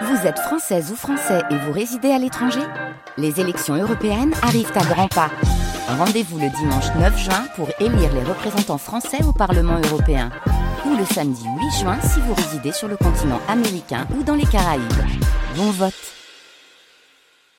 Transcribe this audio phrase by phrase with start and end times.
[0.00, 2.62] Vous êtes française ou français et vous résidez à l'étranger
[3.18, 5.30] Les élections européennes arrivent à grands pas.
[5.86, 10.30] Rendez-vous le dimanche 9 juin pour élire les représentants français au Parlement européen.
[10.86, 14.46] Ou le samedi 8 juin si vous résidez sur le continent américain ou dans les
[14.46, 14.82] Caraïbes.
[15.56, 15.92] Bon vote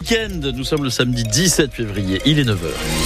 [0.02, 3.03] Week-end, nous sommes le samedi 17 février, il est 9h.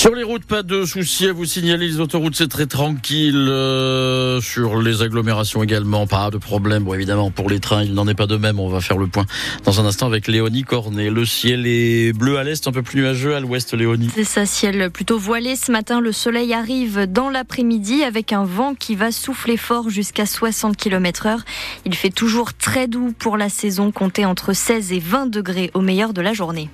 [0.00, 1.86] Sur les routes, pas de soucis à vous signaler.
[1.86, 3.36] Les autoroutes, c'est très tranquille.
[3.50, 6.84] Euh, sur les agglomérations également, pas de problème.
[6.84, 8.58] Bon, évidemment, pour les trains, il n'en est pas de même.
[8.60, 9.26] On va faire le point
[9.66, 11.10] dans un instant avec Léonie Cornet.
[11.10, 14.08] Le ciel est bleu à l'est, un peu plus nuageux à l'ouest, Léonie.
[14.14, 15.54] C'est ça, ciel plutôt voilé.
[15.54, 20.24] Ce matin, le soleil arrive dans l'après-midi avec un vent qui va souffler fort jusqu'à
[20.24, 21.44] 60 km heure.
[21.84, 25.82] Il fait toujours très doux pour la saison, compté entre 16 et 20 degrés au
[25.82, 26.70] meilleur de la journée.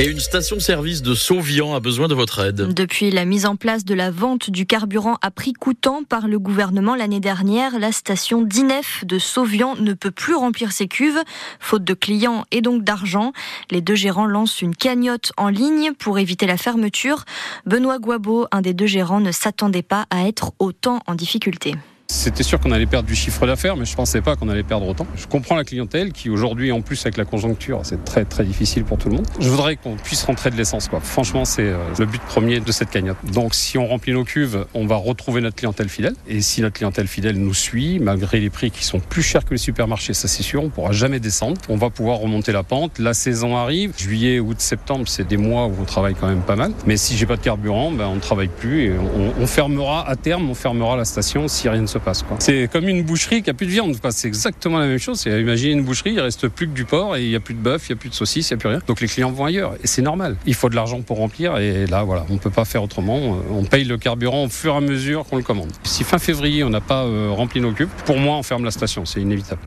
[0.00, 2.74] Et une station-service de Sauvian a besoin de votre aide.
[2.74, 6.40] Depuis la mise en place de la vente du carburant à prix coûtant par le
[6.40, 11.22] gouvernement l'année dernière, la station d'INEF de Sauvian ne peut plus remplir ses cuves,
[11.60, 13.32] faute de clients et donc d'argent.
[13.70, 17.24] Les deux gérants lancent une cagnotte en ligne pour éviter la fermeture.
[17.64, 21.76] Benoît Guabo, un des deux gérants, ne s'attendait pas à être autant en difficulté.
[22.06, 24.86] C'était sûr qu'on allait perdre du chiffre d'affaires, mais je pensais pas qu'on allait perdre
[24.86, 25.06] autant.
[25.16, 28.84] Je comprends la clientèle qui aujourd'hui, en plus avec la conjoncture, c'est très très difficile
[28.84, 29.26] pour tout le monde.
[29.40, 31.00] Je voudrais qu'on puisse rentrer de l'essence, quoi.
[31.00, 33.16] Franchement, c'est euh, le but premier de cette cagnotte.
[33.32, 36.14] Donc, si on remplit nos cuves, on va retrouver notre clientèle fidèle.
[36.28, 39.50] Et si notre clientèle fidèle nous suit, malgré les prix qui sont plus chers que
[39.50, 41.60] les supermarchés, ça c'est sûr, on pourra jamais descendre.
[41.68, 42.98] On va pouvoir remonter la pente.
[42.98, 43.92] La saison arrive.
[43.96, 46.72] Juillet, août, septembre, c'est des mois où on travaille quand même pas mal.
[46.86, 48.92] Mais si j'ai pas de carburant, ben, on ne travaille plus et
[49.38, 51.93] on, fermera à terme, on fermera la station si rien ne se
[52.38, 53.96] C'est comme une boucherie qui a plus de viande.
[54.10, 55.24] c'est exactement la même chose.
[55.26, 57.60] Imaginez une boucherie, il reste plus que du porc et il n'y a plus de
[57.60, 58.80] bœuf, il n'y a plus de saucisses, il n'y a plus rien.
[58.86, 60.36] Donc les clients vont ailleurs et c'est normal.
[60.46, 63.38] Il faut de l'argent pour remplir et là, voilà, on ne peut pas faire autrement.
[63.50, 65.72] On paye le carburant au fur et à mesure qu'on le commande.
[65.84, 68.70] Si fin février, on n'a pas euh, rempli nos cubes, pour moi, on ferme la
[68.70, 69.04] station.
[69.04, 69.60] C'est inévitable.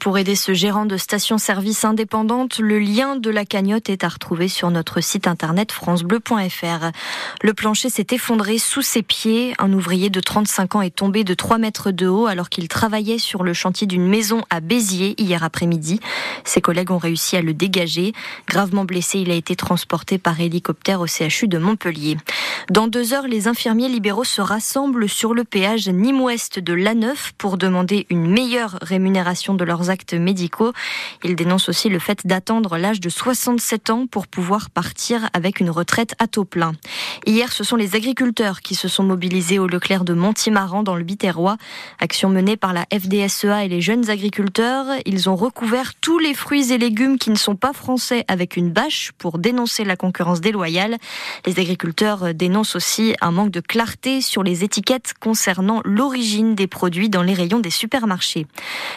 [0.00, 4.48] Pour aider ce gérant de station-service indépendante, le lien de la cagnotte est à retrouver
[4.48, 6.90] sur notre site internet francebleu.fr.
[7.42, 9.52] Le plancher s'est effondré sous ses pieds.
[9.58, 13.18] Un ouvrier de 35 ans est tombé de 3 mètres de haut alors qu'il travaillait
[13.18, 16.00] sur le chantier d'une maison à Béziers hier après-midi.
[16.44, 18.14] Ses collègues ont réussi à le dégager.
[18.48, 22.16] Gravement blessé, il a été transporté par hélicoptère au CHU de Montpellier.
[22.70, 27.58] Dans deux heures, les infirmiers libéraux se rassemblent sur le péage Nîmes-Ouest de l'A9 pour
[27.58, 30.72] demander une meilleure rémunération de leur actes médicaux.
[31.22, 35.70] Il dénonce aussi le fait d'attendre l'âge de 67 ans pour pouvoir partir avec une
[35.70, 36.72] retraite à taux plein.
[37.26, 41.04] Hier, ce sont les agriculteurs qui se sont mobilisés au Leclerc de Montimaran dans le
[41.04, 41.56] Biterrois.
[42.00, 44.86] Action menée par la FDSEA et les jeunes agriculteurs.
[45.06, 48.70] Ils ont recouvert tous les fruits et légumes qui ne sont pas français avec une
[48.70, 50.98] bâche pour dénoncer la concurrence déloyale.
[51.46, 57.08] Les agriculteurs dénoncent aussi un manque de clarté sur les étiquettes concernant l'origine des produits
[57.08, 58.46] dans les rayons des supermarchés.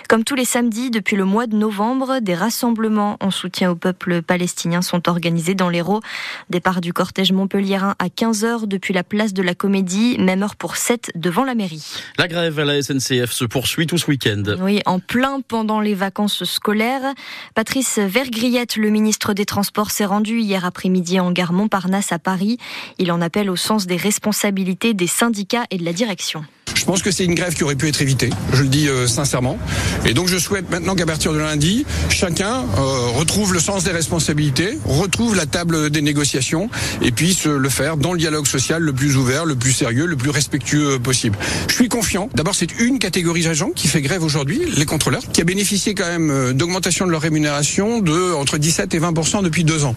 [0.09, 4.21] Comme tous les samedis, depuis le mois de novembre, des rassemblements en soutien au peuple
[4.21, 6.01] palestinien sont organisés dans l'Hérault.
[6.49, 10.75] Départ du cortège montpelliérain à 15h depuis la place de la Comédie, même heure pour
[10.75, 11.85] 7 devant la mairie.
[12.17, 14.43] La grève à la SNCF se poursuit tout ce week-end.
[14.59, 17.13] Oui, en plein pendant les vacances scolaires.
[17.55, 22.57] Patrice Vergriette, le ministre des Transports, s'est rendu hier après-midi en gare Montparnasse à Paris.
[22.97, 26.43] Il en appelle au sens des responsabilités des syndicats et de la direction.
[26.87, 29.07] Je pense que c'est une grève qui aurait pu être évitée, je le dis euh,
[29.07, 29.59] sincèrement.
[30.05, 33.91] Et donc je souhaite maintenant qu'à partir de lundi, chacun euh, retrouve le sens des
[33.91, 36.69] responsabilités, retrouve la table des négociations
[37.01, 40.15] et puisse le faire dans le dialogue social le plus ouvert, le plus sérieux, le
[40.15, 41.37] plus respectueux possible.
[41.67, 42.29] Je suis confiant.
[42.35, 46.07] D'abord, c'est une catégorie d'agents qui fait grève aujourd'hui, les contrôleurs, qui a bénéficié quand
[46.07, 49.95] même euh, d'augmentation de leur rémunération de entre 17 et 20% depuis deux ans.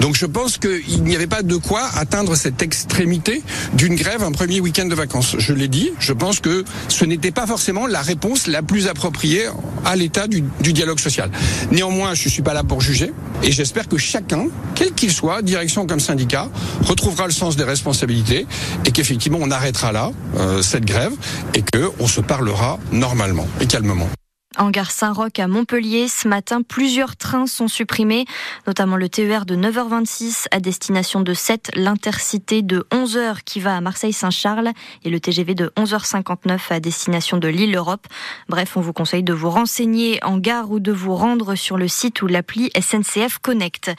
[0.00, 3.40] Donc je pense qu'il n'y avait pas de quoi atteindre cette extrémité
[3.74, 5.36] d'une grève un premier week-end de vacances.
[5.38, 5.92] Je l'ai dit,
[6.32, 9.46] que ce n'était pas forcément la réponse la plus appropriée
[9.84, 11.30] à l'état du, dialogue social.
[11.70, 13.12] Néanmoins, je ne suis pas là pour juger
[13.42, 16.48] et j'espère que chacun, quel qu'il soit, direction comme syndicat,
[16.82, 18.46] retrouvera le sens des responsabilités
[18.86, 21.12] et qu'effectivement on arrêtera là euh, cette grève
[21.54, 24.08] et qu'on se parlera normalement et calmement.
[24.56, 28.24] En gare Saint-Roch à Montpellier, ce matin, plusieurs trains sont supprimés,
[28.68, 33.80] notamment le TER de 9h26 à destination de 7, l'intercité de 11h qui va à
[33.80, 34.70] Marseille-Saint-Charles
[35.02, 38.06] et le TGV de 11h59 à destination de l'île Europe.
[38.48, 41.88] Bref, on vous conseille de vous renseigner en gare ou de vous rendre sur le
[41.88, 43.90] site ou l'appli SNCF Connect.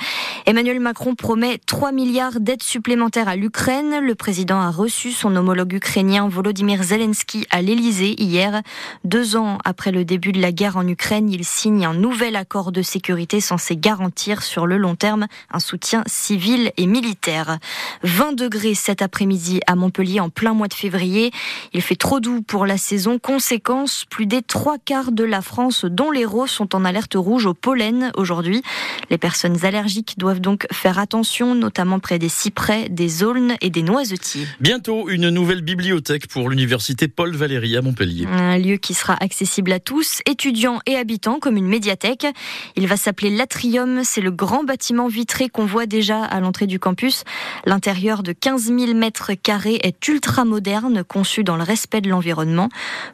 [0.45, 3.99] Emmanuel Macron promet 3 milliards d'aides supplémentaires à l'Ukraine.
[3.99, 8.61] Le président a reçu son homologue ukrainien Volodymyr Zelensky à l'Elysée hier,
[9.03, 12.35] deux ans après le début de la la guerre en Ukraine, il signe un nouvel
[12.35, 17.57] accord de sécurité censé garantir sur le long terme un soutien civil et militaire.
[18.03, 21.31] 20 degrés cet après-midi à Montpellier en plein mois de février.
[21.73, 23.17] Il fait trop doux pour la saison.
[23.17, 27.47] Conséquence, plus des trois quarts de la France, dont les l'Hérault, sont en alerte rouge
[27.47, 28.61] au pollen aujourd'hui.
[29.09, 33.81] Les personnes allergiques doivent donc faire attention, notamment près des cyprès, des aulnes et des
[33.81, 34.45] noisetiers.
[34.59, 38.27] Bientôt, une nouvelle bibliothèque pour l'université Paul Valéry à Montpellier.
[38.27, 42.27] Un lieu qui sera accessible à tous, étudiants et habitants, comme une médiathèque.
[42.75, 44.01] Il va s'appeler l'Atrium.
[44.03, 47.23] C'est le grand bâtiment vitré qu'on voit déjà à l'entrée du campus.
[47.65, 52.67] L'intérieur de 15 000 mètres carrés est ultra moderne, conçu dans le respect de l'environnement.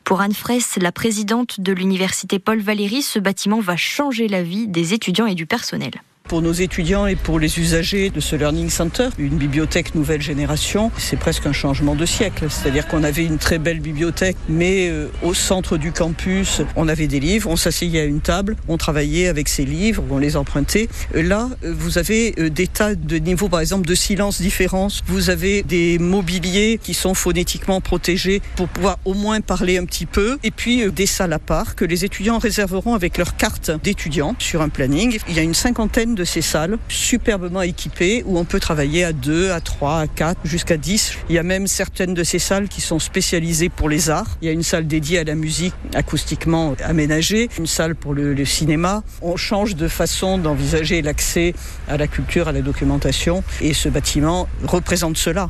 [0.03, 4.67] Pour Anne Fraisse, la présidente de l'université Paul Valéry, ce bâtiment va changer la vie
[4.67, 6.01] des étudiants et du personnel
[6.31, 9.09] pour nos étudiants et pour les usagers de ce Learning Center.
[9.17, 12.45] Une bibliothèque nouvelle génération, c'est presque un changement de siècle.
[12.49, 17.07] C'est-à-dire qu'on avait une très belle bibliothèque, mais euh, au centre du campus, on avait
[17.07, 20.87] des livres, on s'asseyait à une table, on travaillait avec ces livres, on les empruntait.
[21.17, 24.87] Euh, là, euh, vous avez des tas de niveaux, par exemple, de silence différents.
[25.07, 30.05] Vous avez des mobiliers qui sont phonétiquement protégés pour pouvoir au moins parler un petit
[30.05, 30.37] peu.
[30.45, 34.61] Et puis des salles à part que les étudiants réserveront avec leur carte d'étudiant sur
[34.61, 35.19] un planning.
[35.27, 39.03] Il y a une cinquantaine de de ces salles superbement équipées où on peut travailler
[39.03, 41.17] à 2, à 3, à 4, jusqu'à 10.
[41.29, 44.37] Il y a même certaines de ces salles qui sont spécialisées pour les arts.
[44.43, 48.35] Il y a une salle dédiée à la musique acoustiquement aménagée, une salle pour le,
[48.35, 49.01] le cinéma.
[49.23, 51.55] On change de façon d'envisager l'accès
[51.87, 55.49] à la culture, à la documentation et ce bâtiment représente cela.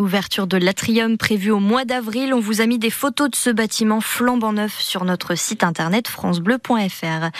[0.00, 2.34] Ouverture de l'atrium prévue au mois d'avril.
[2.34, 6.08] On vous a mis des photos de ce bâtiment flambant neuf sur notre site internet
[6.08, 7.30] francebleu.fr.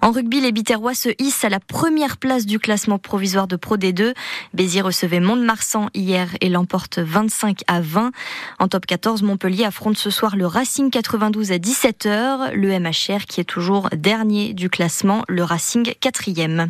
[0.00, 3.76] En rugby, les Biterrois se hissent à la première place du classement provisoire de Pro
[3.76, 4.14] D2.
[4.52, 8.12] Béziers recevait Mont-de-Marsan hier et l'emporte 25 à 20.
[8.60, 12.52] En top 14, Montpellier affronte ce soir le Racing 92 à 17h.
[12.52, 16.68] Le MHR qui est toujours dernier du classement, le Racing quatrième.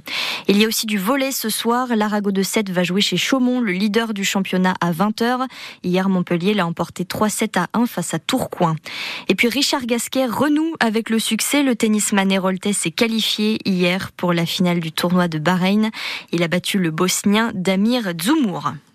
[0.48, 1.88] Il y a aussi du volet ce soir.
[1.94, 5.33] L'Arago de 7 va jouer chez Chaumont, le leader du championnat à 20h.
[5.82, 8.76] Hier, Montpellier l'a emporté 3-7 à 1 face à Tourcoing.
[9.28, 11.62] Et puis Richard Gasquet renoue avec le succès.
[11.62, 15.90] Le tennisman héroltais s'est qualifié hier pour la finale du tournoi de Bahreïn.
[16.32, 18.72] Il a battu le Bosnien Damir Zoumour.